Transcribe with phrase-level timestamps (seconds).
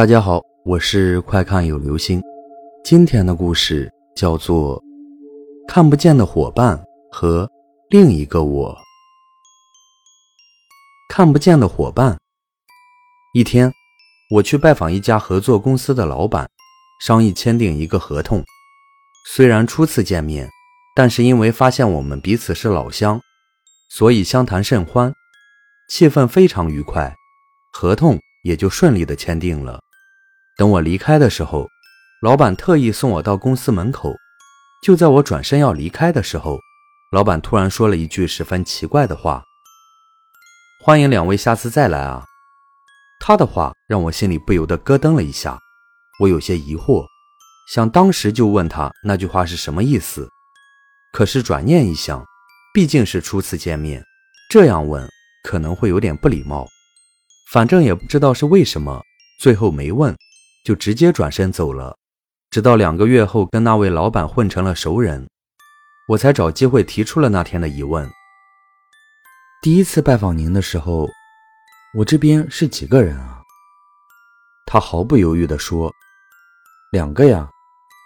[0.00, 2.22] 大家好，我是快看有流星。
[2.82, 4.82] 今天的故事叫做
[5.68, 7.46] 《看不见的伙伴和
[7.90, 8.74] 另一个我》。
[11.10, 12.16] 看不见的伙伴。
[13.34, 13.70] 一天，
[14.30, 16.48] 我去拜访一家合作公司的老板，
[17.02, 18.42] 商议签订一个合同。
[19.28, 20.48] 虽然初次见面，
[20.96, 23.20] 但是因为发现我们彼此是老乡，
[23.90, 25.12] 所以相谈甚欢，
[25.90, 27.14] 气氛非常愉快，
[27.74, 29.78] 合同也就顺利的签订了。
[30.60, 31.66] 等我离开的时候，
[32.20, 34.14] 老板特意送我到公司门口。
[34.82, 36.58] 就在我转身要离开的时候，
[37.12, 39.42] 老板突然说了一句十分奇怪的话
[40.84, 42.26] ：“欢迎两位下次再来啊！”
[43.24, 45.58] 他的话让我心里不由得咯噔了一下，
[46.20, 47.06] 我有些疑惑，
[47.72, 50.28] 想当时就问他那句话是什么意思。
[51.14, 52.22] 可是转念一想，
[52.74, 54.04] 毕竟是初次见面，
[54.50, 55.08] 这样问
[55.42, 56.68] 可能会有点不礼貌。
[57.50, 59.00] 反正也不知道是为什么，
[59.40, 60.14] 最后没问。
[60.64, 61.96] 就直接转身走了，
[62.50, 65.28] 直到两个月后跟那位老板混成了熟人，
[66.08, 68.08] 我才找机会提出了那天的疑问。
[69.62, 71.08] 第一次拜访您的时候，
[71.98, 73.42] 我这边是几个人啊？
[74.66, 75.92] 他毫不犹豫地说
[76.92, 77.48] ：“两个呀，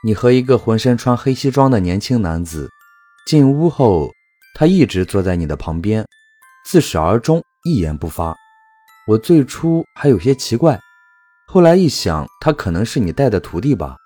[0.05, 2.71] 你和一个浑身穿黑西装的年轻男子。”
[3.27, 4.11] 进屋后，
[4.55, 6.07] 他一直坐在你的旁边，
[6.67, 8.37] 自始而终一言不发。
[9.07, 10.79] 我最初还有些奇怪。
[11.55, 13.97] 后来一想，他可能是你带的徒弟吧，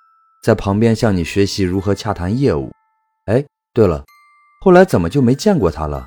[0.43, 2.71] 在旁边向你学习如何洽谈业务。
[3.25, 4.05] 哎，对了，
[4.61, 6.07] 后来怎么就没见过他了？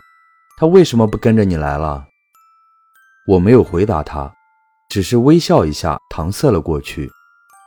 [0.60, 2.06] 他为什么不跟着你来了？
[3.26, 4.32] 我没有回答他，
[4.88, 7.10] 只是微笑一下，搪塞了过去。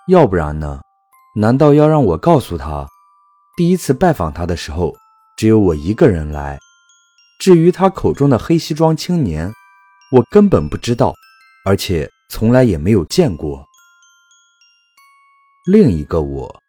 [0.07, 0.81] 要不然呢？
[1.35, 2.87] 难道要让我告诉他，
[3.57, 4.95] 第一次拜访他的时候，
[5.37, 6.61] 只有我一个人来？
[7.41, 9.53] 至于他口中的黑西装青年，
[10.13, 11.13] 我根本不知道，
[11.65, 12.09] 而且。
[12.29, 13.65] 从来也没有见过。
[15.71, 16.61] 另一个我，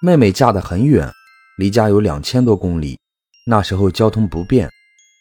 [0.00, 1.10] 妹妹嫁得很远，
[1.58, 2.98] 离家有两千多公里。
[3.48, 4.68] 那时候交通不便，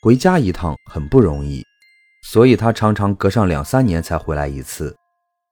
[0.01, 1.63] 回家一趟很不容易，
[2.31, 4.95] 所以她常常隔上两三年才回来一次。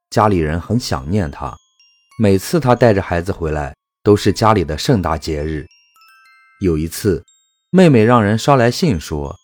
[0.09, 1.56] 家里人很想念她，
[2.18, 5.66] 每次她带着孩子回来，都是家里的盛大节日。
[6.62, 7.24] 有一次，
[7.69, 9.35] 妹妹让人捎来信说，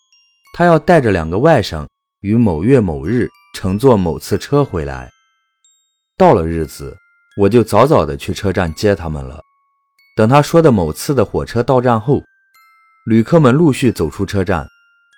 [0.54, 1.86] 她要带着两个外甥
[2.20, 3.28] 于某月某日。
[3.52, 5.10] 乘坐某次车回来，
[6.16, 6.96] 到了日子，
[7.36, 9.40] 我就早早的去车站接他们了。
[10.16, 12.22] 等他说的某次的火车到站后，
[13.06, 14.66] 旅客们陆续走出车站，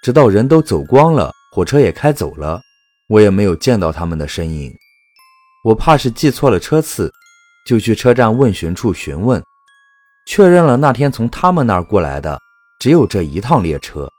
[0.02, 2.60] 直到人都走光了，火车也开走了，
[3.08, 4.74] 我也没有见到他们的身影。
[5.64, 7.12] 我怕是记错了车次，
[7.66, 9.40] 就去车站问询处询问，
[10.26, 12.40] 确认了那天从他们那儿过来的
[12.80, 14.10] 只有这一趟列车。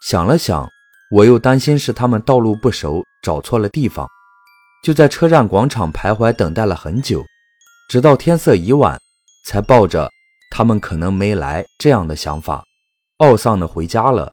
[0.00, 0.66] 想了想。
[1.10, 4.08] 我又担心是他们道路不熟，找错了地方，
[4.84, 7.24] 就在车站广场徘徊等待了很久，
[7.88, 8.96] 直到天色已晚，
[9.44, 10.08] 才抱着
[10.52, 12.64] 他们可能没来这样的想法，
[13.18, 14.32] 懊丧的回家了。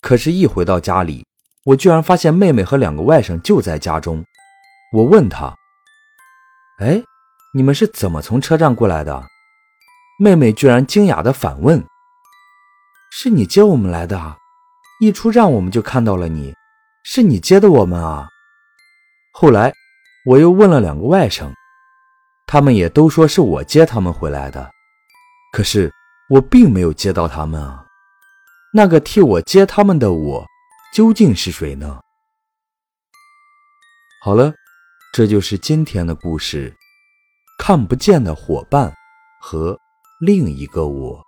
[0.00, 1.26] 可是，一回到家里，
[1.64, 4.24] 我居然发现妹妹和两个外甥就在家中。
[4.92, 5.52] 我问她
[6.78, 7.02] ：“哎，
[7.52, 9.24] 你们是怎么从车站过来的？”
[10.22, 11.84] 妹妹居然惊讶的反问
[13.10, 14.36] ：“是你接我们来的啊？”
[14.98, 16.54] 一出站，我们就看到了你，
[17.04, 18.28] 是你接的我们啊。
[19.32, 19.72] 后来
[20.24, 21.52] 我又问了两个外甥，
[22.46, 24.70] 他们也都说是我接他们回来的。
[25.52, 25.92] 可是
[26.30, 27.84] 我并没有接到他们啊。
[28.72, 30.46] 那个替我接他们的我，
[30.94, 32.00] 究竟是谁呢？
[34.22, 34.52] 好了，
[35.12, 36.74] 这就是今天的故事：
[37.58, 38.92] 看不见的伙伴
[39.40, 39.78] 和
[40.20, 41.22] 另一个我。